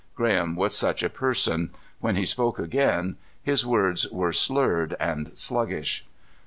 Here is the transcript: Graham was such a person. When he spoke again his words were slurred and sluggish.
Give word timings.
Graham 0.15 0.55
was 0.55 0.75
such 0.75 1.03
a 1.03 1.11
person. 1.11 1.69
When 1.99 2.15
he 2.15 2.25
spoke 2.25 2.57
again 2.57 3.17
his 3.43 3.67
words 3.67 4.09
were 4.09 4.33
slurred 4.33 4.95
and 4.99 5.37
sluggish. 5.37 6.07